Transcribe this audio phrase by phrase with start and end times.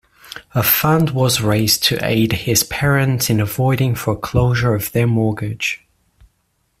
[0.55, 5.85] A fund was raised to aid his parents in avoiding foreclosure of their mortgage.